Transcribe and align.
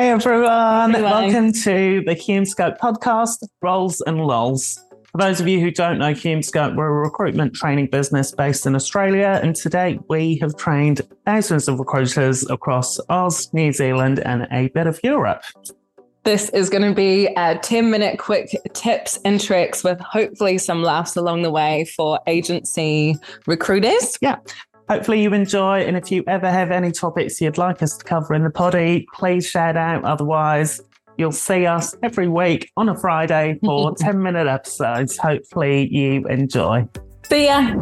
Hey 0.00 0.08
everyone, 0.08 0.92
Hello. 0.92 1.02
welcome 1.02 1.52
to 1.52 2.02
the 2.06 2.14
HumeScope 2.14 2.78
podcast, 2.78 3.46
Roles 3.60 4.00
and 4.00 4.24
Lols. 4.24 4.82
For 5.12 5.18
those 5.18 5.42
of 5.42 5.46
you 5.46 5.60
who 5.60 5.70
don't 5.70 5.98
know 5.98 6.14
HumeScope, 6.14 6.74
we're 6.74 6.88
a 6.88 7.04
recruitment 7.04 7.52
training 7.52 7.88
business 7.88 8.32
based 8.32 8.64
in 8.64 8.74
Australia, 8.74 9.38
and 9.42 9.54
today 9.54 9.98
we 10.08 10.38
have 10.38 10.56
trained 10.56 11.02
thousands 11.26 11.68
of 11.68 11.78
recruiters 11.78 12.48
across 12.48 12.98
Oz, 13.10 13.52
New 13.52 13.72
Zealand, 13.74 14.20
and 14.20 14.48
a 14.50 14.68
bit 14.68 14.86
of 14.86 14.98
Europe. 15.04 15.42
This 16.24 16.48
is 16.48 16.70
going 16.70 16.88
to 16.88 16.94
be 16.94 17.26
a 17.36 17.58
10 17.58 17.90
minute 17.90 18.18
quick 18.18 18.56
tips 18.72 19.18
and 19.26 19.38
tricks 19.38 19.84
with 19.84 20.00
hopefully 20.00 20.56
some 20.56 20.82
laughs 20.82 21.14
along 21.14 21.42
the 21.42 21.50
way 21.50 21.84
for 21.94 22.18
agency 22.26 23.16
recruiters. 23.46 24.16
Hopefully 24.90 25.22
you 25.22 25.32
enjoy, 25.32 25.82
and 25.82 25.96
if 25.96 26.10
you 26.10 26.24
ever 26.26 26.50
have 26.50 26.72
any 26.72 26.90
topics 26.90 27.40
you'd 27.40 27.58
like 27.58 27.80
us 27.80 27.96
to 27.96 28.04
cover 28.04 28.34
in 28.34 28.42
the 28.42 28.50
poddy, 28.50 29.06
please 29.14 29.46
shout 29.46 29.76
out. 29.76 30.02
Otherwise, 30.02 30.80
you'll 31.16 31.30
see 31.30 31.64
us 31.64 31.94
every 32.02 32.26
week 32.26 32.72
on 32.76 32.88
a 32.88 32.96
Friday 32.96 33.56
for 33.64 33.94
10 33.98 34.20
minute 34.20 34.48
episodes. 34.48 35.16
Hopefully 35.16 35.88
you 35.92 36.26
enjoy. 36.26 36.88
See 37.22 37.46
ya. 37.46 37.72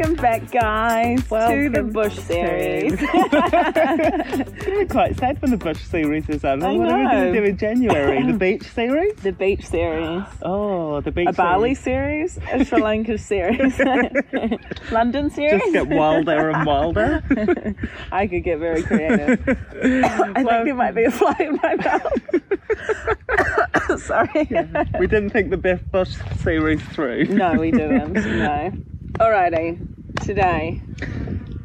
Welcome 0.00 0.16
back, 0.16 0.50
guys, 0.50 1.22
to 1.28 1.68
the 1.68 1.82
Bush 1.82 2.16
series. 2.20 2.98
I'm 3.12 4.88
quite 4.88 5.18
sad 5.18 5.42
when 5.42 5.50
the 5.50 5.58
Bush 5.58 5.76
series 5.84 6.26
is 6.30 6.42
over. 6.42 6.66
I 6.66 6.72
what 6.72 6.88
are 6.88 6.98
we 7.00 7.04
gonna 7.04 7.32
do 7.34 7.44
in 7.44 7.58
January? 7.58 8.22
The 8.32 8.32
beach 8.38 8.62
series? 8.72 9.14
the 9.16 9.32
beach 9.32 9.66
series, 9.66 10.22
Oh, 10.40 11.02
the 11.02 11.10
beach 11.10 11.28
a 11.28 11.34
Bali 11.34 11.74
series. 11.74 12.32
series, 12.32 12.62
a 12.62 12.64
Sri 12.66 12.80
Lanka 12.80 13.18
series, 13.18 13.78
London 14.90 15.28
series. 15.28 15.60
Just 15.60 15.72
get 15.74 15.88
wilder 15.88 16.48
and 16.48 16.64
wilder. 16.64 17.22
I 18.10 18.26
could 18.26 18.42
get 18.42 18.58
very 18.58 18.82
creative. 18.82 19.38
I 19.46 19.54
think 20.32 20.48
there 20.64 20.74
might 20.74 20.94
be 20.94 21.04
a 21.04 21.10
fly 21.10 21.36
in 21.40 21.58
my 21.62 21.74
mouth. 21.74 24.00
Sorry. 24.00 24.48
we 24.98 25.06
didn't 25.06 25.28
think 25.28 25.50
the 25.50 25.58
Biff 25.58 25.82
Bush 25.92 26.14
series 26.38 26.80
through. 26.94 27.24
No, 27.24 27.52
we 27.56 27.70
didn't. 27.70 28.14
No. 28.14 28.72
Alrighty. 29.18 29.78
Today, 30.24 30.80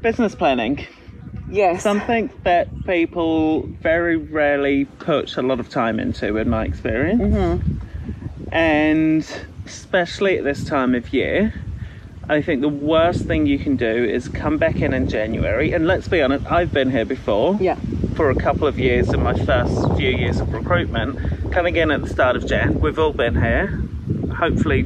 Business 0.02 0.36
planning. 0.36 0.86
yes. 1.50 1.82
Something 1.84 2.30
that 2.44 2.68
people 2.86 3.64
very 3.82 4.16
rarely 4.18 4.86
put 4.86 5.36
a 5.38 5.42
lot 5.42 5.60
of 5.60 5.68
time 5.70 6.00
into, 6.00 6.38
in 6.38 6.50
my 6.50 6.64
experience. 6.66 7.22
Mm-hmm. 7.22 8.48
And 8.54 9.28
especially 9.66 10.38
at 10.38 10.44
this 10.44 10.64
time 10.64 10.96
of 10.96 11.12
year, 11.14 11.54
I 12.30 12.42
think 12.42 12.62
the 12.62 12.70
worst 12.70 13.26
thing 13.26 13.46
you 13.46 13.60
can 13.60 13.76
do 13.76 13.86
is 14.06 14.28
come 14.30 14.58
back 14.58 14.78
in 14.82 14.94
in 14.94 15.10
January. 15.10 15.74
And 15.74 15.86
let's 15.88 16.08
be 16.08 16.22
honest, 16.22 16.46
I've 16.52 16.72
been 16.74 16.90
here 16.92 17.06
before 17.06 17.58
Yeah. 17.60 17.76
for 18.16 18.30
a 18.30 18.36
couple 18.36 18.68
of 18.68 18.80
years 18.80 19.12
in 19.14 19.22
my 19.24 19.34
first 19.34 19.96
few 19.98 20.10
years 20.10 20.40
of 20.40 20.52
recruitment. 20.54 21.52
Coming 21.52 21.76
in 21.76 21.92
at 21.92 22.02
the 22.02 22.10
start 22.10 22.36
of 22.36 22.46
Jan, 22.48 22.80
we've 22.80 22.98
all 23.00 23.14
been 23.14 23.36
here. 23.36 23.82
Hopefully, 24.36 24.84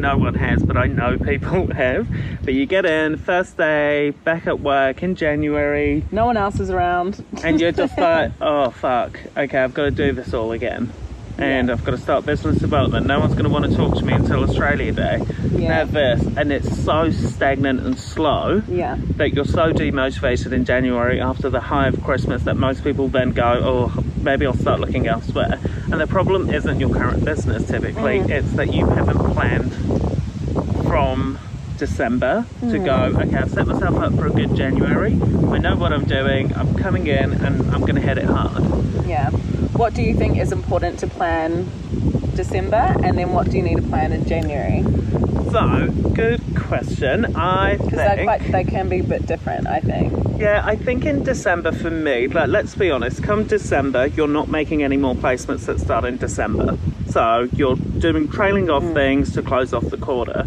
no 0.00 0.16
one 0.18 0.34
has, 0.34 0.62
but 0.62 0.76
I 0.76 0.86
know 0.86 1.18
people 1.18 1.72
have. 1.74 2.06
But 2.44 2.54
you 2.54 2.66
get 2.66 2.84
in, 2.86 3.16
first 3.16 3.56
day, 3.56 4.10
back 4.10 4.46
at 4.46 4.60
work 4.60 5.02
in 5.02 5.14
January, 5.14 6.04
No 6.10 6.26
one 6.26 6.36
else 6.36 6.60
is 6.60 6.70
around. 6.70 7.24
and 7.42 7.60
you're 7.60 7.72
just 7.72 7.96
like, 7.98 8.32
oh 8.40 8.70
fuck, 8.70 9.18
okay, 9.36 9.58
I've 9.58 9.74
got 9.74 9.84
to 9.84 9.90
do 9.90 10.12
this 10.12 10.34
all 10.34 10.52
again. 10.52 10.92
And 11.36 11.68
I've 11.68 11.82
got 11.84 11.90
to 11.90 11.98
start 11.98 12.24
business 12.24 12.58
development. 12.60 13.08
No 13.08 13.18
one's 13.18 13.32
going 13.32 13.42
to 13.44 13.50
want 13.50 13.64
to 13.64 13.74
talk 13.76 13.96
to 13.96 14.04
me 14.04 14.12
until 14.12 14.44
Australia 14.44 14.92
Day. 14.92 15.20
Yeah. 15.50 15.82
Now 15.82 15.84
this, 15.86 16.24
and 16.36 16.52
it's 16.52 16.84
so 16.84 17.10
stagnant 17.10 17.80
and 17.80 17.98
slow 17.98 18.62
Yeah. 18.68 18.96
that 19.16 19.34
you're 19.34 19.44
so 19.44 19.72
demotivated 19.72 20.52
in 20.52 20.64
January 20.64 21.20
after 21.20 21.50
the 21.50 21.58
high 21.58 21.88
of 21.88 22.00
Christmas 22.04 22.44
that 22.44 22.56
most 22.56 22.84
people 22.84 23.08
then 23.08 23.32
go, 23.32 23.60
oh, 23.96 24.04
maybe 24.22 24.46
I'll 24.46 24.54
start 24.54 24.78
looking 24.78 25.08
elsewhere. 25.08 25.58
And 25.94 26.00
the 26.00 26.08
problem 26.08 26.50
isn't 26.52 26.80
your 26.80 26.92
current 26.92 27.24
business 27.24 27.68
typically, 27.68 28.18
mm. 28.18 28.28
it's 28.28 28.50
that 28.54 28.74
you 28.74 28.84
haven't 28.84 29.32
planned 29.32 29.72
from 30.88 31.38
December 31.76 32.44
to 32.62 32.78
go, 32.80 33.12
mm. 33.12 33.24
okay, 33.24 33.36
I've 33.36 33.52
set 33.52 33.68
myself 33.68 33.98
up 33.98 34.12
for 34.16 34.26
a 34.26 34.30
good 34.30 34.56
January. 34.56 35.12
I 35.12 35.58
know 35.58 35.76
what 35.76 35.92
I'm 35.92 36.04
doing, 36.04 36.52
I'm 36.56 36.74
coming 36.74 37.06
in 37.06 37.34
and 37.34 37.72
I'm 37.72 37.82
going 37.82 37.94
to 37.94 38.00
hit 38.00 38.18
it 38.18 38.24
hard. 38.24 38.64
Yeah. 39.06 39.30
What 39.30 39.94
do 39.94 40.02
you 40.02 40.16
think 40.16 40.36
is 40.36 40.50
important 40.50 40.98
to 40.98 41.06
plan 41.06 41.70
December, 42.34 42.96
and 43.04 43.16
then 43.16 43.30
what 43.30 43.48
do 43.48 43.56
you 43.56 43.62
need 43.62 43.76
to 43.76 43.82
plan 43.82 44.12
in 44.12 44.26
January? 44.26 44.82
So, 45.54 45.88
good 46.14 46.42
question. 46.56 47.36
I 47.36 47.76
they're 47.76 48.16
think. 48.16 48.26
quite, 48.26 48.50
they 48.50 48.64
can 48.64 48.88
be 48.88 48.98
a 48.98 49.04
bit 49.04 49.24
different, 49.24 49.68
I 49.68 49.78
think. 49.78 50.12
Yeah, 50.36 50.62
I 50.64 50.74
think 50.74 51.04
in 51.04 51.22
December 51.22 51.70
for 51.70 51.92
me, 51.92 52.26
like 52.26 52.48
let's 52.48 52.74
be 52.74 52.90
honest, 52.90 53.22
come 53.22 53.44
December, 53.44 54.08
you're 54.08 54.26
not 54.26 54.48
making 54.48 54.82
any 54.82 54.96
more 54.96 55.14
placements 55.14 55.66
that 55.66 55.78
start 55.78 56.06
in 56.06 56.16
December. 56.16 56.76
So 57.08 57.48
you're 57.52 57.76
doing 57.76 58.28
trailing 58.28 58.68
off 58.68 58.82
mm. 58.82 58.94
things 58.94 59.32
to 59.34 59.42
close 59.42 59.72
off 59.72 59.84
the 59.90 59.96
quarter. 59.96 60.44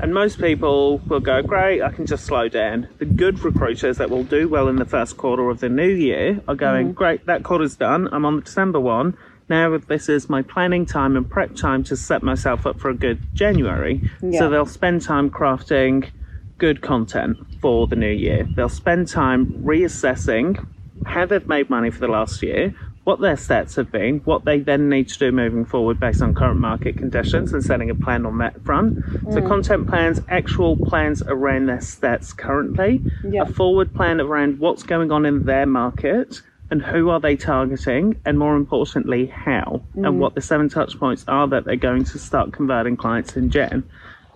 And 0.00 0.14
most 0.14 0.38
people 0.38 0.98
will 0.98 1.18
go, 1.18 1.42
Great, 1.42 1.82
I 1.82 1.90
can 1.90 2.06
just 2.06 2.24
slow 2.24 2.48
down. 2.48 2.86
The 2.98 3.06
good 3.06 3.42
recruiters 3.42 3.98
that 3.98 4.08
will 4.08 4.22
do 4.22 4.48
well 4.48 4.68
in 4.68 4.76
the 4.76 4.84
first 4.84 5.16
quarter 5.16 5.50
of 5.50 5.58
the 5.58 5.68
new 5.68 5.90
year 5.90 6.40
are 6.46 6.54
going, 6.54 6.92
mm. 6.92 6.94
Great, 6.94 7.26
that 7.26 7.42
quarter's 7.42 7.74
done. 7.74 8.08
I'm 8.12 8.24
on 8.24 8.36
the 8.36 8.42
December 8.42 8.78
one. 8.78 9.16
Now 9.48 9.76
this 9.76 10.08
is 10.08 10.28
my 10.28 10.42
planning 10.42 10.86
time 10.86 11.16
and 11.16 11.28
prep 11.28 11.54
time 11.54 11.84
to 11.84 11.96
set 11.96 12.22
myself 12.22 12.66
up 12.66 12.80
for 12.80 12.90
a 12.90 12.94
good 12.94 13.20
January. 13.34 14.00
Yeah. 14.22 14.38
So 14.38 14.50
they'll 14.50 14.66
spend 14.66 15.02
time 15.02 15.30
crafting 15.30 16.10
good 16.58 16.80
content 16.80 17.36
for 17.60 17.86
the 17.86 17.96
new 17.96 18.10
year. 18.10 18.48
They'll 18.56 18.68
spend 18.68 19.08
time 19.08 19.46
reassessing 19.64 20.66
how 21.06 21.26
they've 21.26 21.46
made 21.46 21.68
money 21.68 21.90
for 21.90 21.98
the 21.98 22.08
last 22.08 22.42
year, 22.42 22.74
what 23.02 23.20
their 23.20 23.34
stats 23.34 23.76
have 23.76 23.92
been, 23.92 24.20
what 24.20 24.44
they 24.44 24.60
then 24.60 24.88
need 24.88 25.08
to 25.08 25.18
do 25.18 25.30
moving 25.32 25.64
forward 25.64 26.00
based 26.00 26.22
on 26.22 26.34
current 26.34 26.58
market 26.58 26.96
conditions, 26.96 27.52
and 27.52 27.62
setting 27.62 27.90
a 27.90 27.94
plan 27.94 28.24
on 28.24 28.38
that 28.38 28.64
front. 28.64 29.04
So, 29.30 29.40
mm. 29.40 29.48
content 29.48 29.88
plans, 29.88 30.20
actual 30.28 30.76
plans 30.76 31.22
around 31.26 31.66
their 31.66 31.78
stats 31.78 32.34
currently, 32.34 33.02
Yeah. 33.24 33.42
a 33.42 33.46
forward 33.46 33.92
plan 33.92 34.20
around 34.20 34.58
what's 34.58 34.82
going 34.82 35.12
on 35.12 35.26
in 35.26 35.44
their 35.44 35.66
market. 35.66 36.40
And 36.70 36.82
who 36.82 37.10
are 37.10 37.20
they 37.20 37.36
targeting? 37.36 38.20
And 38.24 38.38
more 38.38 38.56
importantly, 38.56 39.26
how? 39.26 39.82
And 40.06 40.18
what 40.18 40.34
the 40.34 40.40
seven 40.40 40.68
touch 40.68 40.98
points 40.98 41.24
are 41.28 41.46
that 41.48 41.64
they're 41.64 41.76
going 41.76 42.04
to 42.04 42.18
start 42.18 42.52
converting 42.52 42.96
clients 42.96 43.36
in 43.36 43.50
Jan. 43.50 43.84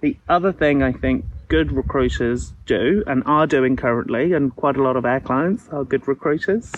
The 0.00 0.16
other 0.28 0.52
thing 0.52 0.82
I 0.82 0.92
think 0.92 1.24
good 1.48 1.72
recruiters 1.72 2.52
do 2.66 3.02
and 3.06 3.22
are 3.26 3.46
doing 3.46 3.76
currently, 3.76 4.34
and 4.34 4.54
quite 4.54 4.76
a 4.76 4.82
lot 4.82 4.96
of 4.96 5.04
our 5.04 5.20
clients 5.20 5.68
are 5.70 5.84
good 5.84 6.06
recruiters, 6.06 6.70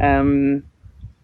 um, 0.00 0.62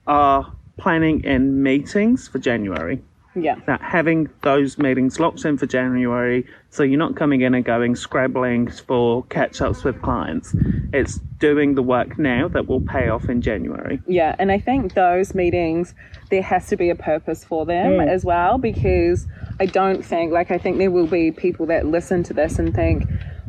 are 0.07 0.53
planning 0.77 1.23
in 1.25 1.63
meetings 1.63 2.29
for 2.29 2.39
January. 2.39 3.01
Yeah. 3.35 3.57
Now, 3.67 3.79
having 3.81 4.29
those 4.43 4.79
meetings 4.79 5.19
locked 5.19 5.45
in 5.45 5.59
for 5.59 5.67
January, 5.67 6.47
so 6.71 6.83
you're 6.83 6.99
not 6.99 7.17
coming 7.17 7.41
in 7.41 7.55
and 7.55 7.65
going 7.65 7.97
scrabbling 7.97 8.69
for 8.69 9.25
catch 9.25 9.61
ups 9.61 9.85
with 9.85 10.01
clients. 10.03 10.55
It's 10.93 11.19
doing 11.39 11.75
the 11.75 11.83
work 11.83 12.19
now 12.19 12.49
that 12.49 12.69
will 12.69 12.81
pay 12.81 13.09
off 13.09 13.29
in 13.29 13.43
January. 13.43 14.01
Yeah. 14.07 14.37
And 14.39 14.53
I 14.53 14.59
think 14.59 14.95
those 14.95 15.35
meetings, 15.35 15.95
there 16.31 16.43
has 16.43 16.69
to 16.69 16.77
be 16.77 16.91
a 16.91 16.95
purpose 16.95 17.45
for 17.45 17.67
them 17.67 17.93
mm. 17.93 18.09
as 18.09 18.25
well, 18.25 18.59
because 18.59 19.27
I 19.61 19.67
don't 19.67 20.05
think, 20.05 20.33
like, 20.33 20.51
I 20.51 20.59
think 20.59 20.79
there 20.79 20.91
will 20.91 21.07
be 21.07 21.31
people 21.31 21.67
that 21.67 21.87
listen 21.87 22.23
to 22.25 22.33
this 22.33 22.59
and 22.59 22.75
think, 22.75 23.05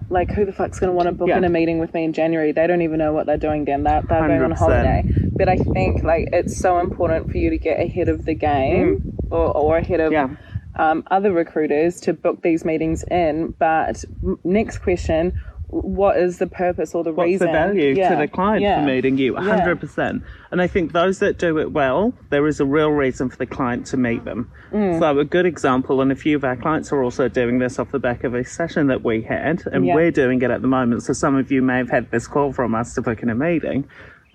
like, 0.09 0.29
who 0.29 0.45
the 0.45 0.53
fuck's 0.53 0.79
going 0.79 0.91
to 0.91 0.95
want 0.95 1.07
to 1.07 1.11
book 1.11 1.29
Yeah. 1.29 1.37
in 1.37 1.43
a 1.43 1.49
meeting 1.49 1.79
with 1.79 1.93
me 1.93 2.03
in 2.03 2.13
January? 2.13 2.51
They 2.51 2.67
don't 2.67 2.83
even 2.83 2.99
know 2.99 3.11
what 3.11 3.25
they're 3.25 3.37
doing 3.37 3.65
then. 3.65 3.83
They're, 3.83 4.03
they're 4.07 4.27
going 4.27 4.43
on 4.43 4.51
holiday. 4.51 5.03
But 5.37 5.49
I 5.49 5.57
think, 5.57 6.03
like, 6.03 6.29
it's 6.31 6.57
so 6.57 6.77
important 6.79 7.31
for 7.31 7.37
you 7.37 7.49
to 7.49 7.57
get 7.57 7.79
ahead 7.79 8.07
of 8.07 8.25
the 8.25 8.35
game 8.35 8.99
mm. 8.99 9.14
Or, 9.31 9.55
or 9.55 9.77
ahead 9.77 9.99
of 9.99 10.11
Yeah. 10.11 10.29
um, 10.77 11.03
other 11.11 11.31
recruiters 11.31 11.99
to 12.01 12.13
book 12.13 12.41
these 12.41 12.65
meetings 12.65 13.03
in. 13.09 13.53
But 13.57 14.03
next 14.43 14.79
question, 14.79 15.39
what 15.67 16.17
is 16.17 16.37
the 16.37 16.47
purpose 16.47 16.93
or 16.93 17.03
the 17.03 17.11
What's 17.11 17.25
reason? 17.27 17.47
the 17.47 17.53
value 17.53 17.93
Yeah, 17.95 18.09
to 18.09 18.15
the 18.17 18.27
client 18.27 18.61
yeah, 18.61 18.79
for 18.81 18.85
meeting 18.85 19.17
you? 19.17 19.33
100%. 19.33 20.21
And 20.51 20.61
I 20.61 20.67
think 20.67 20.93
those 20.93 21.19
that 21.19 21.39
do 21.39 21.57
it 21.57 21.71
well, 21.71 22.13
there 22.29 22.45
is 22.47 22.59
a 22.59 22.65
real 22.65 22.89
reason 22.91 23.29
for 23.29 23.37
the 23.37 23.47
client 23.47 23.85
to 23.87 23.97
meet 23.97 24.23
them. 24.25 24.49
Mm. 24.71 24.99
So, 24.99 25.19
a 25.19 25.25
good 25.25 25.45
example, 25.45 26.01
and 26.01 26.11
a 26.11 26.15
few 26.15 26.35
of 26.35 26.43
our 26.43 26.55
clients 26.55 26.91
are 26.91 27.01
also 27.03 27.27
doing 27.27 27.59
this 27.59 27.79
off 27.79 27.91
the 27.91 27.99
back 27.99 28.23
of 28.23 28.35
a 28.35 28.43
session 28.45 28.87
that 28.87 29.03
we 29.03 29.21
had, 29.23 29.63
and 29.71 29.85
Yeah. 29.85 29.95
we're 29.95 30.11
doing 30.11 30.41
it 30.41 30.51
at 30.51 30.61
the 30.61 30.67
moment. 30.67 31.03
So, 31.03 31.13
some 31.13 31.35
of 31.35 31.51
you 31.51 31.61
may 31.61 31.77
have 31.77 31.89
had 31.89 32.11
this 32.11 32.27
call 32.27 32.53
from 32.53 32.75
us 32.75 32.93
to 32.95 33.01
book 33.01 33.21
in 33.23 33.29
a 33.29 33.35
meeting. 33.35 33.85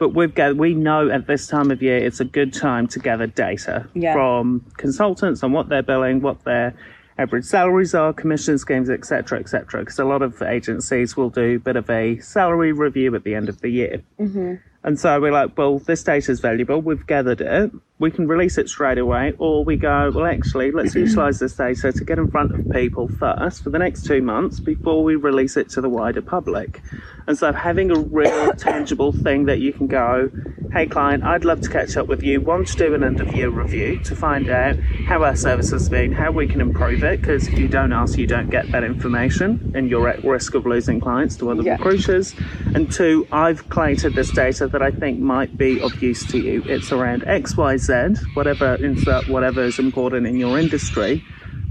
But 0.00 0.14
we've 0.14 0.34
got, 0.34 0.56
we 0.56 0.72
know 0.72 1.10
at 1.10 1.26
this 1.26 1.46
time 1.46 1.70
of 1.70 1.82
year 1.82 1.98
it's 1.98 2.20
a 2.20 2.24
good 2.24 2.54
time 2.54 2.88
to 2.88 2.98
gather 2.98 3.26
data 3.26 3.86
Yeah. 3.92 4.14
from 4.14 4.64
consultants 4.78 5.42
on 5.42 5.52
what 5.52 5.68
they're 5.68 5.82
billing, 5.82 6.22
what 6.22 6.42
their 6.44 6.74
average 7.18 7.44
salaries 7.44 7.94
are, 7.94 8.14
commission 8.14 8.56
schemes, 8.56 8.88
etc., 8.88 9.38
etc. 9.38 9.80
Because 9.80 9.98
a 9.98 10.06
lot 10.06 10.22
of 10.22 10.40
agencies 10.40 11.18
will 11.18 11.28
do 11.28 11.56
a 11.56 11.58
bit 11.58 11.76
of 11.76 11.90
a 11.90 12.18
salary 12.20 12.72
review 12.72 13.14
at 13.14 13.24
the 13.24 13.34
end 13.34 13.50
of 13.50 13.60
the 13.60 13.68
year. 13.68 14.02
Mm-hmm. 14.18 14.54
And 14.82 14.98
so 14.98 15.20
we're 15.20 15.32
like, 15.32 15.58
well, 15.58 15.78
this 15.78 16.02
data 16.02 16.32
is 16.32 16.40
valuable. 16.40 16.80
We've 16.80 17.06
gathered 17.06 17.42
it. 17.42 17.70
We 17.98 18.10
can 18.10 18.26
release 18.26 18.56
it 18.56 18.70
straight 18.70 18.96
away. 18.96 19.34
Or 19.38 19.62
we 19.62 19.76
go, 19.76 20.10
well, 20.14 20.24
actually, 20.24 20.70
let's 20.70 20.94
utilize 20.96 21.38
this 21.38 21.54
data 21.54 21.92
to 21.92 22.04
get 22.04 22.18
in 22.18 22.28
front 22.28 22.52
of 22.52 22.70
people 22.72 23.06
first 23.06 23.62
for 23.62 23.68
the 23.68 23.78
next 23.78 24.06
two 24.06 24.22
months 24.22 24.58
before 24.58 25.04
we 25.04 25.16
release 25.16 25.58
it 25.58 25.68
to 25.70 25.82
the 25.82 25.90
wider 25.90 26.22
public. 26.22 26.80
And 27.26 27.36
so 27.36 27.52
having 27.52 27.90
a 27.90 28.00
real 28.00 28.52
tangible 28.54 29.12
thing 29.12 29.44
that 29.44 29.60
you 29.60 29.72
can 29.72 29.86
go, 29.86 30.30
hey, 30.72 30.86
client, 30.86 31.24
I'd 31.24 31.44
love 31.44 31.60
to 31.62 31.68
catch 31.68 31.96
up 31.96 32.06
with 32.06 32.22
you. 32.22 32.40
Want 32.40 32.68
to 32.68 32.76
do 32.76 32.94
an 32.94 33.02
end 33.02 33.20
of 33.20 33.34
year 33.34 33.50
review 33.50 33.98
to 34.04 34.14
find 34.14 34.48
out 34.48 34.76
how 35.08 35.24
our 35.24 35.34
service 35.34 35.70
has 35.72 35.88
been, 35.88 36.12
how 36.12 36.30
we 36.30 36.46
can 36.46 36.60
improve 36.60 37.02
it. 37.02 37.20
Because 37.20 37.48
if 37.48 37.58
you 37.58 37.66
don't 37.66 37.92
ask, 37.92 38.16
you 38.16 38.26
don't 38.26 38.50
get 38.50 38.70
that 38.70 38.84
information 38.84 39.72
and 39.74 39.90
you're 39.90 40.08
at 40.08 40.22
risk 40.22 40.54
of 40.54 40.66
losing 40.66 41.00
clients 41.00 41.36
to 41.38 41.50
other 41.50 41.62
Yeah. 41.64 41.72
recruiters. 41.72 42.36
And 42.74 42.90
two, 42.90 43.26
I've 43.32 43.68
collated 43.68 44.14
this 44.14 44.30
data 44.30 44.68
that 44.68 44.80
I 44.80 44.92
think 44.92 45.18
might 45.18 45.58
be 45.58 45.80
of 45.80 46.00
use 46.00 46.24
to 46.26 46.38
you. 46.38 46.62
It's 46.68 46.92
around 46.92 47.24
X, 47.26 47.56
Y, 47.56 47.76
Z, 47.76 48.14
whatever 48.34 48.76
insert 48.76 49.28
whatever 49.28 49.62
is 49.64 49.80
important 49.80 50.26
in 50.28 50.36
your 50.36 50.56
industry, 50.56 51.20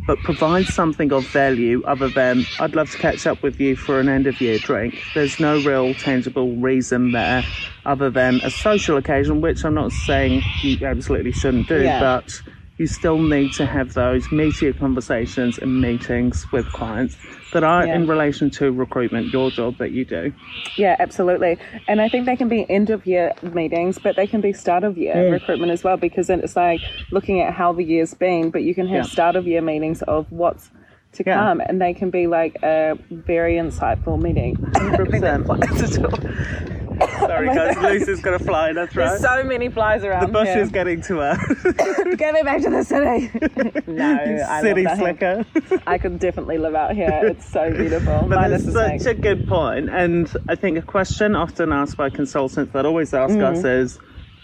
but 0.09 0.23
provide 0.23 0.67
something 0.67 1.13
of 1.13 1.31
value 1.31 1.83
other 1.85 2.09
than 2.09 2.47
I'd 2.57 2.75
love 2.75 2.89
to 2.89 2.97
catch 2.97 3.27
up 3.27 3.43
with 3.43 3.59
you 3.59 3.75
for 3.75 3.99
an 3.99 4.09
end 4.09 4.25
of 4.25 4.41
year 4.41 4.57
drink. 4.57 5.03
There's 5.13 5.39
no 5.39 5.55
real 5.55 5.93
tangible 5.93 6.55
reason 6.55 7.11
there 7.11 7.45
other 7.85 8.09
than 8.09 8.41
a 8.43 8.49
social 8.49 8.97
occasion, 8.97 9.39
which 9.39 9.63
I'm 9.63 9.75
not 9.75 9.91
saying 9.93 10.47
you 10.63 10.79
absolutely 10.83 11.31
shouldn't 11.31 11.67
do, 11.67 11.83
Yeah. 11.83 11.99
but 11.99 12.41
you 12.79 12.87
still 12.87 13.19
need 13.19 13.51
to 13.51 13.65
have 13.65 13.93
those 13.93 14.25
meatier 14.29 14.77
conversations 14.79 15.57
and 15.59 15.81
meetings 15.81 16.49
with 16.53 16.65
clients 16.71 17.17
that 17.51 17.61
are 17.63 17.85
Yeah. 17.85 17.95
in 17.95 18.07
relation 18.07 18.49
to 18.51 18.71
recruitment, 18.71 19.33
your 19.33 19.51
job 19.51 19.77
that 19.79 19.91
you 19.91 20.05
do. 20.05 20.31
Yeah, 20.77 20.95
absolutely. 20.97 21.57
And 21.89 21.99
I 22.01 22.07
think 22.07 22.25
they 22.25 22.37
can 22.37 22.47
be 22.47 22.65
end 22.69 22.89
of 22.89 23.05
year 23.05 23.33
meetings, 23.43 23.97
but 23.97 24.15
they 24.15 24.27
can 24.27 24.39
be 24.39 24.53
start 24.53 24.85
of 24.85 24.97
year 24.97 25.15
Mm. 25.15 25.31
recruitment 25.33 25.71
as 25.73 25.83
well, 25.83 25.97
because 25.97 26.27
then 26.27 26.39
it's 26.39 26.55
like 26.55 26.79
looking 27.11 27.41
at 27.41 27.53
how 27.53 27.73
the 27.73 27.83
year's 27.83 28.13
been, 28.13 28.49
but 28.49 28.63
you 28.63 28.73
can 28.73 28.87
have 28.87 29.05
Yeah. 29.05 29.11
start 29.11 29.35
of 29.35 29.45
year 29.45 29.61
meetings 29.61 30.01
of 30.03 30.31
what's 30.31 30.69
to 31.13 31.23
Yeah. 31.25 31.35
come, 31.35 31.61
and 31.65 31.81
they 31.81 31.93
can 31.93 32.11
be 32.11 32.27
like 32.27 32.55
a 32.63 32.97
very 33.11 33.55
insightful 33.55 34.21
meeting. 34.21 34.55
100%. 37.47 37.55
Sorry, 37.55 37.73
guys, 37.73 37.99
Lucy's 37.99 38.21
going 38.21 38.37
to 38.37 38.43
fly, 38.43 38.73
that's 38.73 38.95
right. 38.95 39.09
There's 39.09 39.21
so 39.21 39.43
many 39.43 39.69
flies 39.69 40.03
around 40.03 40.27
the 40.27 40.31
bush 40.31 40.47
here. 40.47 40.61
is 40.61 40.71
getting 40.71 41.01
to 41.03 41.17
her. 41.17 42.15
Get 42.15 42.33
me 42.33 42.41
back 42.43 42.61
to 42.63 42.69
the 42.69 42.83
city. 42.83 43.31
no, 43.91 44.45
I 44.47 44.61
City 44.61 44.85
slicker. 44.95 45.45
I 45.87 45.97
could 45.97 46.19
definitely 46.19 46.57
live 46.57 46.75
out 46.75 46.95
here. 46.95 47.21
It's 47.23 47.49
so 47.49 47.71
beautiful. 47.75 48.25
But 48.27 48.41
Minus 48.41 48.63
that's 48.63 48.73
such 48.73 49.01
snake. 49.01 49.17
a 49.17 49.21
good 49.21 49.47
point, 49.47 49.89
and 49.89 50.31
I 50.47 50.55
think 50.55 50.77
a 50.77 50.81
question 50.81 51.35
often 51.35 51.71
asked 51.71 51.97
by 51.97 52.09
consultants 52.09 52.73
that 52.73 52.85
always 52.85 53.13
ask 53.13 53.35
us 53.37 53.59
mm-hmm. 53.59 53.67
is, 53.67 53.99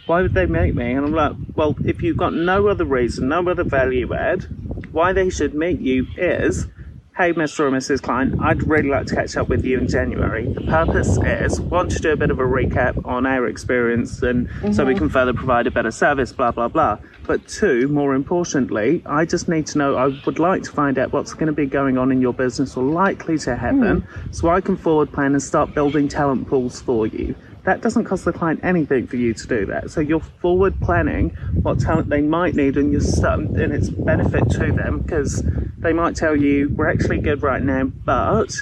"Why 0.06 0.22
would 0.22 0.34
they 0.34 0.46
meet 0.46 0.76
me?" 0.76 0.92
And 0.94 1.06
I'm 1.06 1.14
like, 1.14 1.34
"Well, 1.56 1.76
if 1.86 2.02
you've 2.02 2.18
got 2.18 2.34
no 2.34 2.68
other 2.68 2.86
reason, 2.86 3.30
no 3.30 3.48
other 3.50 3.64
value 3.64 4.14
add, 4.14 4.46
why 4.92 5.14
they 5.14 5.30
should 5.30 5.54
meet 5.54 5.80
you 5.80 6.06
is." 6.18 6.68
Hey, 7.18 7.32
Mr. 7.32 7.66
and 7.66 7.74
Mrs. 7.78 8.02
Client, 8.02 8.42
I'd 8.42 8.68
really 8.68 8.90
like 8.90 9.06
to 9.06 9.16
catch 9.16 9.38
up 9.38 9.48
with 9.48 9.64
you 9.64 9.78
in 9.78 9.88
January. 9.88 10.52
The 10.52 10.60
purpose 10.60 11.18
is 11.24 11.62
want 11.62 11.92
to 11.92 12.00
do 12.00 12.12
a 12.12 12.18
bit 12.18 12.30
of 12.30 12.40
a 12.40 12.44
recap 12.44 13.06
on 13.06 13.26
our 13.26 13.48
experience 13.48 14.22
and 14.22 14.50
so 14.76 14.84
we 14.84 14.92
mm-hmm. 14.92 14.98
can 14.98 15.10
further 15.10 15.34
provide 15.34 15.66
a 15.66 15.72
better 15.72 15.92
service, 15.92 16.34
blah, 16.34 16.52
blah, 16.52 16.68
blah. 16.68 17.00
But 17.24 17.48
two, 17.48 17.88
more 17.88 18.16
importantly, 18.16 19.02
I 19.06 19.24
just 19.24 19.48
need 19.48 19.66
to 19.68 19.78
know, 19.78 19.96
I 19.96 20.08
would 20.26 20.40
like 20.40 20.64
to 20.64 20.72
find 20.74 20.98
out 20.98 21.14
what's 21.14 21.34
going 21.34 21.48
to 21.48 21.54
be 21.54 21.68
going 21.68 21.98
on 21.98 22.12
in 22.12 22.20
your 22.20 22.34
business 22.34 22.76
or 22.76 22.84
likely 22.84 23.38
to 23.38 23.56
happen 23.56 24.02
mm. 24.02 24.36
so 24.36 24.50
I 24.50 24.60
can 24.60 24.76
forward 24.76 25.14
plan 25.14 25.32
and 25.32 25.42
start 25.42 25.74
building 25.74 26.10
talent 26.10 26.50
pools 26.50 26.82
for 26.82 27.08
you. 27.08 27.34
That 27.66 27.82
doesn't 27.82 28.06
cost 28.06 28.26
the 28.26 28.34
client 28.34 28.60
anything 28.64 29.08
for 29.08 29.16
you 29.16 29.34
to 29.34 29.48
do 29.48 29.66
that. 29.66 29.92
So 29.92 30.00
you're 30.00 30.20
forward 30.20 30.80
planning 30.82 31.32
what 31.62 31.80
talent 31.80 32.10
they 32.10 32.22
might 32.22 32.56
need 32.56 32.78
and 32.78 32.92
you're 32.92 33.02
start, 33.02 33.40
and 33.40 33.74
it's 33.74 33.90
benefit 33.90 34.50
to 34.52 34.72
them 34.72 35.00
because 35.00 35.44
they 35.80 35.94
might 35.94 36.16
tell 36.16 36.36
you, 36.36 36.70
we're 36.70 36.90
actually 36.90 37.20
good 37.20 37.42
right 37.44 37.62
now, 37.62 37.86
but 37.86 38.56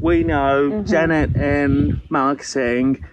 we 0.00 0.24
know 0.24 0.70
mm-hmm. 0.70 0.84
Janet 0.84 1.36
in 1.36 2.02
marketing 2.10 3.04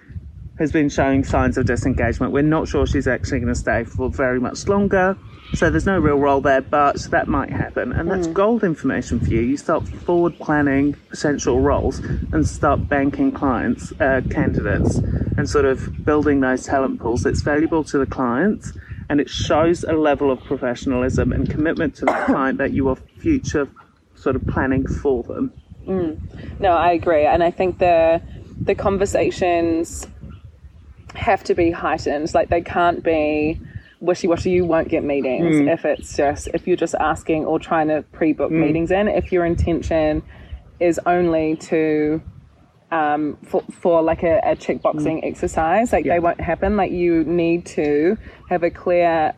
has 0.61 0.71
been 0.71 0.89
showing 0.89 1.23
signs 1.23 1.57
of 1.57 1.65
disengagement. 1.65 2.31
We're 2.31 2.43
not 2.43 2.67
sure 2.67 2.85
she's 2.85 3.07
actually 3.07 3.39
going 3.39 3.53
to 3.53 3.59
stay 3.59 3.83
for 3.83 4.09
very 4.09 4.39
much 4.39 4.67
longer. 4.67 5.17
So 5.55 5.71
there's 5.71 5.87
no 5.87 5.97
real 5.97 6.17
role 6.17 6.39
there, 6.39 6.61
but 6.61 7.01
that 7.09 7.27
might 7.27 7.49
happen. 7.49 7.91
And 7.91 8.09
that's 8.09 8.27
gold 8.27 8.63
information 8.63 9.19
for 9.19 9.25
you. 9.25 9.41
You 9.41 9.57
start 9.57 9.87
forward 9.87 10.37
planning 10.37 10.95
potential 11.09 11.59
roles 11.59 11.97
and 11.99 12.47
start 12.47 12.87
banking 12.87 13.31
clients, 13.31 13.91
uh, 13.99 14.21
candidates, 14.29 14.97
and 15.35 15.49
sort 15.49 15.65
of 15.65 16.05
building 16.05 16.41
those 16.41 16.63
talent 16.65 16.99
pools. 16.99 17.25
It's 17.25 17.41
valuable 17.41 17.83
to 17.85 17.97
the 17.97 18.05
clients 18.05 18.71
and 19.09 19.19
it 19.19 19.29
shows 19.29 19.83
a 19.83 19.93
level 19.93 20.31
of 20.31 20.39
professionalism 20.43 21.33
and 21.33 21.49
commitment 21.49 21.95
to 21.95 22.05
the 22.05 22.13
client 22.27 22.59
that 22.59 22.71
you 22.71 22.87
are 22.87 22.95
future 23.17 23.67
sort 24.13 24.35
of 24.35 24.45
planning 24.45 24.87
for 24.87 25.23
them. 25.23 25.51
No, 26.59 26.73
I 26.73 26.91
agree, 26.91 27.25
and 27.25 27.43
I 27.43 27.49
think 27.49 27.79
the 27.79 28.21
the 28.61 28.75
conversations 28.75 30.07
have 31.15 31.43
to 31.45 31.55
be 31.55 31.71
heightened. 31.71 32.33
Like 32.33 32.49
they 32.49 32.61
can't 32.61 33.03
be 33.03 33.59
wishy 33.99 34.27
washy. 34.27 34.51
You 34.51 34.65
won't 34.65 34.89
get 34.89 35.03
meetings 35.03 35.57
hmm. 35.57 35.67
if 35.67 35.85
it's 35.85 36.15
just 36.15 36.49
if 36.53 36.67
you're 36.67 36.77
just 36.77 36.95
asking 36.95 37.45
or 37.45 37.59
trying 37.59 37.87
to 37.89 38.03
pre 38.11 38.33
book 38.33 38.49
hmm. 38.49 38.61
meetings 38.61 38.91
in. 38.91 39.07
If 39.07 39.31
your 39.31 39.45
intention 39.45 40.23
is 40.79 40.99
only 41.05 41.55
to 41.57 42.21
um, 42.91 43.37
for, 43.45 43.63
for 43.71 44.01
like 44.01 44.23
a, 44.23 44.39
a 44.39 44.55
checkboxing 44.55 45.21
hmm. 45.21 45.27
exercise, 45.27 45.93
like 45.93 46.05
Yeah. 46.05 46.15
they 46.15 46.19
won't 46.19 46.41
happen. 46.41 46.75
Like 46.75 46.91
you 46.91 47.23
need 47.23 47.65
to 47.67 48.17
have 48.51 48.63
a 48.63 48.69
clear 48.69 49.33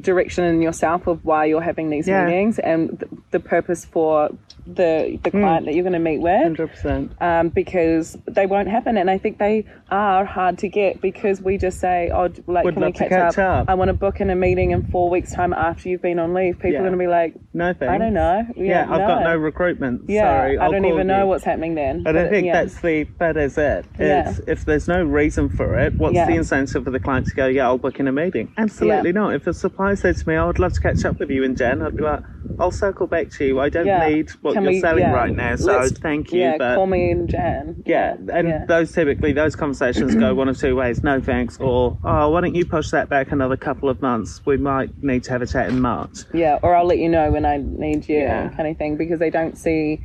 direction 0.00 0.44
in 0.44 0.60
yourself 0.62 1.06
of 1.06 1.24
why 1.24 1.44
you're 1.44 1.60
having 1.60 1.88
these 1.90 2.08
Yeah. 2.08 2.24
meetings 2.26 2.58
and 2.58 2.98
th- 2.98 3.10
the 3.30 3.38
purpose 3.40 3.84
for 3.84 4.30
the 4.66 5.18
the 5.22 5.30
client 5.30 5.66
that 5.66 5.74
you're 5.74 5.82
going 5.84 5.92
to 5.92 5.98
meet 5.98 6.20
with 6.22 6.42
Hundred 6.42 6.70
percent. 6.70 7.12
um, 7.20 7.50
because 7.50 8.16
they 8.26 8.46
won't 8.46 8.66
happen. 8.68 8.96
And 8.96 9.10
I 9.10 9.18
think 9.18 9.38
they 9.38 9.64
are 9.90 10.24
hard 10.24 10.58
to 10.58 10.68
get 10.68 11.00
because 11.02 11.40
we 11.42 11.56
just 11.58 11.78
say, 11.80 12.10
oh, 12.12 12.30
like, 12.46 12.64
Would 12.64 12.74
can 12.74 12.84
we 12.84 12.92
catch, 12.92 13.10
catch 13.10 13.38
up. 13.38 13.68
I 13.68 13.74
want 13.74 13.88
to 13.90 13.92
book 13.92 14.20
in 14.20 14.30
a 14.30 14.34
meeting 14.34 14.70
in 14.72 14.84
four 14.86 15.08
weeks' 15.10 15.32
time 15.34 15.52
after 15.52 15.88
you've 15.90 16.00
been 16.02 16.18
on 16.18 16.32
leave. 16.34 16.56
People 16.56 16.72
Yeah. 16.72 16.78
are 16.78 16.82
going 16.82 16.92
to 16.92 16.98
be 16.98 17.06
like, 17.06 17.34
No 17.52 17.74
thanks. 17.74 17.92
I 17.92 17.98
don't 17.98 18.14
know. 18.14 18.46
Yeah, 18.56 18.82
I've 18.90 19.06
got 19.06 19.22
no. 19.22 19.36
recruitment. 19.36 20.02
yeah, 20.08 20.22
Sorry, 20.22 20.58
I 20.58 20.64
I'll 20.64 20.72
don't 20.72 20.82
call 20.82 20.94
even 20.94 21.06
know 21.08 21.26
what's 21.26 21.44
happening 21.44 21.74
then. 21.74 21.96
And 22.06 22.08
I 22.08 22.12
But, 22.24 22.30
think 22.30 22.46
yeah. 22.46 22.52
that's 22.54 22.80
the 22.80 23.06
that 23.18 23.36
is 23.36 23.56
it. 23.58 23.84
Yeah. 24.00 24.32
If 24.48 24.64
there's 24.64 24.88
no 24.88 25.04
reason 25.04 25.48
for 25.50 25.78
it, 25.78 25.94
what's 25.96 26.16
the 26.16 26.34
incentive 26.34 26.84
for 26.84 26.90
the 26.90 27.00
client 27.00 27.26
to 27.26 27.34
go? 27.36 27.46
Yeah, 27.46 27.66
I'll 27.66 27.78
book 27.78 28.00
in 28.00 28.08
a 28.08 28.12
meeting. 28.12 28.43
Absolutely 28.56 29.10
Yeah. 29.10 29.20
not. 29.20 29.34
If 29.34 29.46
a 29.46 29.52
supplier 29.54 29.96
said 29.96 30.16
to 30.16 30.28
me, 30.28 30.36
oh, 30.36 30.44
"I 30.44 30.46
would 30.46 30.58
love 30.58 30.72
to 30.74 30.80
catch 30.80 31.04
up 31.04 31.18
with 31.18 31.30
you 31.30 31.44
and 31.44 31.56
Jen," 31.56 31.82
I'd 31.82 31.96
be 31.96 32.02
like, 32.02 32.20
"I'll 32.58 32.70
circle 32.70 33.06
back 33.06 33.30
to 33.30 33.44
you. 33.44 33.60
I 33.60 33.68
don't 33.68 33.86
Yeah. 33.86 34.08
need 34.08 34.30
what 34.42 34.54
Can 34.54 34.62
you're 34.64 34.72
we- 34.72 34.80
selling 34.80 35.00
yeah. 35.04 35.12
right 35.12 35.34
now, 35.34 35.56
so 35.56 35.72
Let's- 35.78 35.92
thank 35.98 36.32
you." 36.32 36.40
Yeah, 36.40 36.56
but 36.58 36.76
call 36.76 36.86
me 36.86 37.10
in 37.10 37.26
Jan. 37.26 37.82
yeah, 37.86 38.16
and 38.32 38.68
those 38.68 38.92
typically 38.92 39.32
those 39.32 39.56
conversations 39.56 40.14
go 40.14 40.34
one 40.34 40.48
of 40.48 40.58
two 40.58 40.76
ways: 40.76 41.02
no 41.02 41.20
thanks, 41.20 41.58
or 41.60 41.96
oh, 42.04 42.30
why 42.30 42.40
don't 42.40 42.54
you 42.54 42.64
push 42.64 42.90
that 42.90 43.08
back 43.08 43.32
another 43.32 43.56
couple 43.56 43.88
of 43.88 44.00
months? 44.02 44.40
We 44.46 44.56
might 44.56 44.90
need 45.02 45.24
to 45.24 45.32
have 45.32 45.42
a 45.42 45.46
chat 45.46 45.68
in 45.68 45.80
March. 45.80 46.20
Yeah, 46.32 46.58
or 46.62 46.74
I'll 46.74 46.86
let 46.86 46.98
you 46.98 47.08
know 47.08 47.30
when 47.32 47.44
I 47.44 47.56
need 47.64 48.08
you, 48.08 48.18
Yeah. 48.18 48.48
kind 48.48 48.68
of 48.68 48.76
thing, 48.76 48.96
because 48.96 49.18
they 49.18 49.30
don't 49.30 49.56
see 49.58 50.00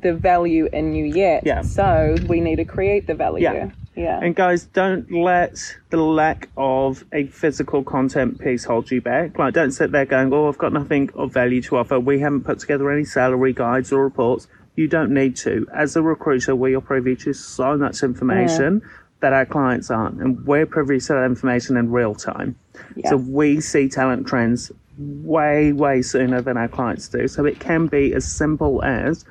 the 0.00 0.12
value 0.14 0.68
in 0.72 0.94
you 0.94 1.04
yet. 1.04 1.42
Yeah. 1.44 1.62
So 1.62 2.14
we 2.28 2.40
need 2.40 2.56
to 2.56 2.64
create 2.64 3.06
the 3.06 3.14
value. 3.14 3.42
Yeah. 3.44 3.70
Yeah. 3.98 4.20
And 4.22 4.36
guys, 4.36 4.64
don't 4.66 5.10
let 5.10 5.76
the 5.90 5.96
lack 5.96 6.48
of 6.56 7.04
a 7.12 7.26
physical 7.26 7.82
content 7.82 8.38
piece 8.38 8.62
hold 8.62 8.92
you 8.92 9.00
back. 9.00 9.36
Like, 9.36 9.54
don't 9.54 9.72
sit 9.72 9.90
there 9.90 10.04
going, 10.04 10.32
"Oh, 10.32 10.46
I've 10.46 10.56
got 10.56 10.72
nothing 10.72 11.10
of 11.14 11.32
value 11.32 11.60
to 11.62 11.78
offer. 11.78 11.98
We 11.98 12.20
haven't 12.20 12.44
put 12.44 12.60
together 12.60 12.92
any 12.92 13.04
salary 13.04 13.52
guides 13.52 13.92
or 13.92 14.04
reports." 14.04 14.46
You 14.76 14.86
don't 14.86 15.10
need 15.10 15.34
to. 15.38 15.66
As 15.74 15.96
a 15.96 16.02
recruiter, 16.02 16.54
we 16.54 16.76
are 16.76 16.80
privy 16.80 17.16
to 17.16 17.32
so 17.32 17.76
much 17.76 18.04
information 18.04 18.82
that 19.18 19.32
our 19.32 19.44
clients 19.44 19.90
aren't, 19.90 20.20
and 20.20 20.46
we're 20.46 20.64
privy 20.64 21.00
to 21.00 21.14
that 21.14 21.24
information 21.24 21.76
in 21.76 21.90
real 21.90 22.14
time. 22.14 22.54
Yeah. 22.94 23.10
So 23.10 23.16
we 23.16 23.60
see 23.60 23.88
talent 23.88 24.28
trends 24.28 24.70
way, 24.96 25.72
way 25.72 26.02
sooner 26.02 26.40
than 26.40 26.56
our 26.56 26.68
clients 26.68 27.08
do. 27.08 27.26
So 27.26 27.44
it 27.44 27.58
can 27.58 27.88
be 27.88 28.14
as 28.14 28.24
simple 28.24 28.84
as, 28.84 29.24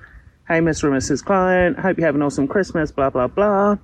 "Hey, 0.49 0.59
Mr. 0.59 0.89
and 0.89 0.97
Mrs. 0.97 1.23
Client, 1.23 1.79
hope 1.79 1.97
you 1.97 2.03
have 2.03 2.15
an 2.15 2.21
awesome 2.21 2.49
Christmas." 2.49 2.91
Blah 2.91 3.11
blah 3.11 3.27
blah 3.27 3.77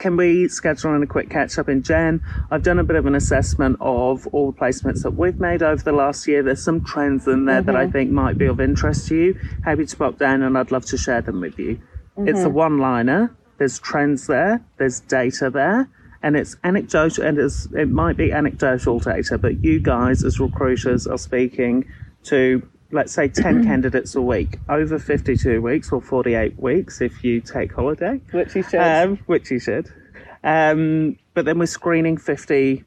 can 0.00 0.16
we 0.16 0.48
schedule 0.48 0.94
in 0.96 1.02
a 1.02 1.06
quick 1.06 1.30
catch 1.30 1.58
up 1.58 1.68
in 1.68 1.82
Jan? 1.82 2.22
I've 2.50 2.62
done 2.62 2.78
a 2.78 2.84
bit 2.84 2.96
of 2.96 3.06
an 3.06 3.14
assessment 3.14 3.76
of 3.80 4.26
all 4.28 4.50
the 4.50 4.58
placements 4.58 5.02
that 5.02 5.12
we've 5.12 5.38
made 5.38 5.62
over 5.62 5.82
the 5.82 5.92
last 5.92 6.26
year. 6.26 6.42
There's 6.42 6.64
some 6.64 6.82
trends 6.82 7.28
in 7.28 7.44
there 7.44 7.60
that 7.60 7.76
I 7.76 7.84
mm-hmm. 7.84 7.92
think 7.92 8.10
might 8.10 8.38
be 8.38 8.46
of 8.46 8.60
interest 8.60 9.08
to 9.08 9.16
you. 9.16 9.40
Happy 9.62 9.84
to 9.84 9.96
pop 9.96 10.18
down 10.18 10.42
and 10.42 10.56
I'd 10.56 10.72
love 10.72 10.86
to 10.86 10.96
share 10.96 11.20
them 11.20 11.40
with 11.40 11.58
you. 11.58 11.80
It's 12.16 12.40
a 12.40 12.44
mm-hmm. 12.44 12.54
one 12.54 12.78
liner, 12.78 13.36
there's 13.58 13.78
trends 13.78 14.26
there, 14.26 14.64
there's 14.78 15.00
data 15.00 15.50
there. 15.50 15.88
And 16.22 16.36
it's 16.36 16.56
anecdotal, 16.64 17.24
and 17.24 17.38
it's, 17.38 17.66
it 17.72 17.88
might 17.88 18.16
be 18.18 18.30
anecdotal 18.30 18.98
data, 18.98 19.38
but 19.38 19.64
you 19.64 19.80
guys 19.80 20.22
as 20.22 20.38
recruiters 20.38 21.06
are 21.06 21.16
speaking 21.16 21.86
to, 22.24 22.62
let's 22.92 23.12
say, 23.12 23.28
10 23.28 23.64
candidates 23.64 24.14
a 24.14 24.22
week 24.22 24.58
over 24.68 24.98
52 24.98 25.62
weeks 25.62 25.92
or 25.92 26.00
48 26.00 26.58
weeks 26.58 27.00
if 27.00 27.22
you 27.22 27.40
take 27.40 27.72
holiday 27.72 28.20
Which 28.32 28.54
you 28.56 28.62
should. 28.62 28.80
um, 28.80 29.16
which 29.26 29.50
you 29.50 29.58
should. 29.60 29.90
Um, 30.42 31.16
but 31.34 31.44
then 31.44 31.58
we're 31.58 31.66
screening 31.66 32.16
50 32.16 32.84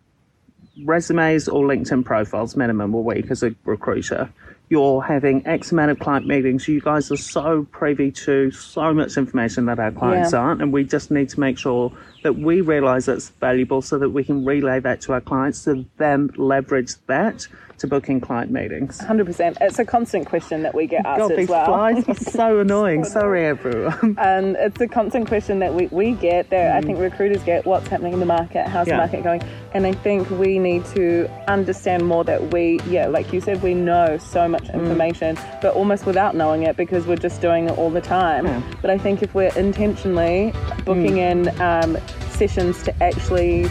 resumes 0.85 1.47
or 1.47 1.63
LinkedIn 1.63 2.03
profiles 2.03 2.55
minimum 2.55 2.93
a 2.93 2.99
week 2.99 3.29
as 3.31 3.43
a 3.43 3.55
recruiter. 3.63 4.29
You're 4.69 5.03
having 5.03 5.45
X 5.45 5.71
amount 5.71 5.91
of 5.91 5.99
client 5.99 6.25
meetings. 6.25 6.67
You 6.67 6.81
guys 6.81 7.11
are 7.11 7.17
so 7.17 7.67
privy 7.71 8.11
to 8.11 8.49
so 8.51 8.93
much 8.93 9.17
information 9.17 9.65
that 9.67 9.79
our 9.79 9.91
clients 9.91 10.33
Yeah. 10.33 10.39
aren't, 10.39 10.61
and 10.61 10.73
we 10.73 10.83
just 10.83 11.11
need 11.11 11.29
to 11.29 11.39
make 11.39 11.57
sure 11.59 11.91
that 12.23 12.37
we 12.37 12.61
realize 12.61 13.07
it's 13.07 13.29
valuable 13.29 13.81
so 13.81 13.97
that 13.99 14.09
we 14.09 14.23
can 14.23 14.43
relay 14.45 14.79
that 14.79 15.01
to 15.01 15.13
our 15.13 15.21
clients 15.21 15.63
to 15.65 15.85
then 15.97 16.31
leverage 16.37 16.93
that 17.07 17.47
to 17.79 17.87
booking 17.87 18.21
client 18.21 18.51
meetings. 18.51 18.99
100%. 18.99 19.57
It's 19.59 19.79
a 19.79 19.83
constant 19.83 20.27
question 20.27 20.61
that 20.61 20.75
we 20.75 20.85
get 20.87 21.05
asked 21.05 21.19
God, 21.19 21.31
as 21.33 21.49
well. 21.49 21.65
flies 21.65 22.07
are 22.07 22.13
so 22.31 22.59
annoying. 22.59 23.03
Sorry, 23.03 23.45
everyone. 23.47 24.15
And 24.19 24.55
it's 24.57 24.79
a 24.79 24.87
constant 24.87 25.27
question 25.27 25.59
that 25.59 25.73
we, 25.73 25.87
we 25.87 26.11
get, 26.11 26.49
that 26.51 26.75
I 26.77 26.81
think 26.81 26.99
recruiters 26.99 27.43
get 27.43 27.65
what's 27.65 27.87
happening 27.87 28.13
in 28.13 28.19
the 28.19 28.25
market, 28.27 28.67
how's 28.67 28.85
Mm. 28.87 28.89
Yeah. 28.91 28.95
the 28.95 29.01
market 29.01 29.23
going? 29.23 29.43
And 29.73 29.87
I 29.87 29.91
think 29.91 30.29
we 30.29 30.59
need 30.59 30.85
to 30.93 31.27
understand 31.47 32.05
more 32.05 32.23
that 32.25 32.53
we, 32.53 32.79
yeah, 32.87 33.07
like 33.07 33.33
you 33.33 33.41
said, 33.41 33.61
we 33.63 33.73
know 33.73 34.17
so 34.17 34.47
much 34.47 34.65
Mm. 34.65 34.75
information, 34.75 35.35
but 35.61 35.73
almost 35.73 36.05
without 36.05 36.35
knowing 36.35 36.63
it 36.63 36.77
because 36.77 37.07
we're 37.07 37.15
just 37.17 37.41
doing 37.41 37.65
it 37.69 37.77
all 37.77 37.89
the 37.89 38.01
time. 38.01 38.45
Yeah. 38.45 38.61
But 38.81 38.91
I 38.91 38.97
think 38.99 39.23
if 39.23 39.33
we're 39.33 39.51
intentionally 39.57 40.53
booking 40.85 41.15
Mm. 41.15 41.31
in 41.31 41.61
um, 41.61 41.97
sessions 42.31 42.81
to 42.83 43.03
actually 43.03 43.69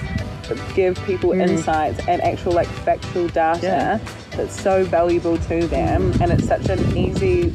give 0.75 0.97
people 1.05 1.33
insights 1.33 2.01
and 2.09 2.21
actual 2.23 2.53
like 2.53 2.69
factual 2.85 3.27
data 3.29 3.59
Mm. 3.59 3.63
Yeah. 3.63 3.99
that's 4.37 4.61
so 4.61 4.85
valuable 4.85 5.39
to 5.39 5.67
them 5.67 6.13
and 6.21 6.33
it's 6.33 6.47
such 6.47 6.69
an 6.69 6.81
easy 6.97 7.53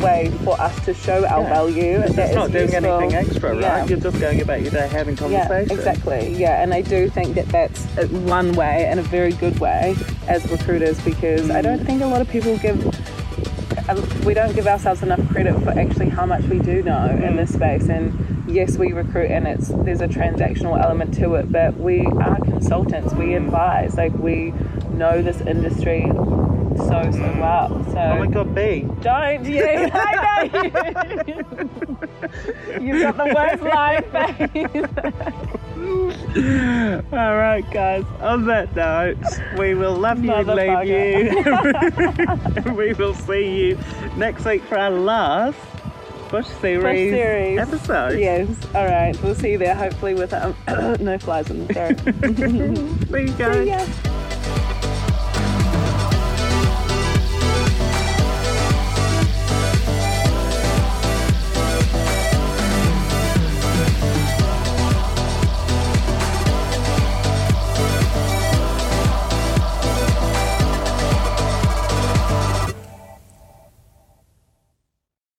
way 0.00 0.30
for 0.44 0.58
us 0.60 0.74
to 0.84 0.94
show 0.94 1.24
our 1.26 1.42
Yeah. 1.42 1.48
value 1.48 2.00
It's 2.04 2.34
not 2.34 2.50
doing 2.50 2.72
useful. 2.72 2.98
anything 3.00 3.14
extra, 3.14 3.54
right? 3.54 3.88
You're 3.88 4.00
just 4.00 4.18
going 4.18 4.40
about 4.40 4.60
your 4.62 4.70
day 4.72 4.88
having 4.88 5.16
Yeah, 5.30 5.52
exactly. 5.70 6.34
Yeah, 6.36 6.62
and 6.62 6.74
I 6.74 6.80
do 6.80 7.08
think 7.08 7.34
that 7.36 7.48
that's 7.48 7.84
one 8.10 8.52
way 8.52 8.86
and 8.90 8.98
a 8.98 9.02
very 9.02 9.32
good 9.32 9.60
way 9.60 9.94
as 10.28 10.48
recruiters 10.50 10.98
because 11.02 11.50
I 11.50 11.60
don't 11.62 11.84
think 11.86 12.02
a 12.02 12.06
lot 12.06 12.20
of 12.20 12.28
people 12.28 12.56
give. 12.58 12.78
We 14.24 14.34
don't 14.34 14.54
give 14.54 14.66
ourselves 14.66 15.02
enough 15.02 15.26
credit 15.28 15.58
for 15.62 15.70
actually 15.70 16.08
how 16.08 16.26
much 16.26 16.44
we 16.44 16.58
do 16.58 16.82
know 16.82 17.06
in 17.06 17.18
mm. 17.20 17.36
this 17.36 17.54
space. 17.54 17.88
And 17.88 18.50
yes, 18.50 18.76
we 18.76 18.92
recruit, 18.92 19.30
and 19.30 19.46
it's 19.46 19.68
there's 19.68 20.00
a 20.00 20.08
transactional 20.08 20.82
element 20.82 21.14
to 21.14 21.34
it, 21.34 21.50
but 21.50 21.76
we 21.76 22.06
are 22.06 22.36
consultants. 22.36 23.12
We 23.14 23.26
mm. 23.26 23.44
advise, 23.44 23.96
like 23.96 24.12
we 24.14 24.52
know 24.90 25.22
this 25.22 25.40
industry 25.40 26.06
so 26.76 26.86
so 26.86 27.18
mm. 27.18 27.40
well. 27.40 27.84
So 27.92 27.98
Oh 27.98 28.18
my 28.18 28.26
god, 28.26 28.54
B. 28.54 28.86
don't 29.00 29.44
you? 29.44 29.64
I 29.92 30.50
know 30.52 31.22
you. 31.26 31.44
You've 32.80 33.02
got 33.02 33.16
the 33.16 33.32
worst 33.34 33.62
life 33.62 34.06
face. 34.12 35.56
All 37.12 37.36
right, 37.36 37.64
guys. 37.70 38.04
On 38.20 38.46
that 38.46 38.74
note, 38.76 39.18
we 39.58 39.74
will 39.74 39.96
love 39.96 40.24
you 40.24 40.32
and 40.32 40.48
leave 40.48 40.86
you. 42.66 42.72
we 42.74 42.92
will 42.94 43.14
see 43.14 43.68
you 43.68 43.78
next 44.16 44.44
week 44.44 44.62
for 44.62 44.78
our 44.78 44.90
last 44.90 45.58
Bush 46.30 46.46
series, 46.62 47.12
series. 47.12 47.58
episode. 47.58 48.18
Yes. 48.18 48.48
All 48.74 48.86
right. 48.86 49.20
We'll 49.22 49.34
see 49.34 49.52
you 49.52 49.58
there. 49.58 49.74
Hopefully 49.74 50.14
with 50.14 50.32
um, 50.32 50.56
no 51.00 51.18
flies 51.18 51.50
in 51.50 51.66
the 51.66 51.74
throat. 51.74 53.36
See 53.36 53.42
you 53.42 53.62
ya. 53.64 54.11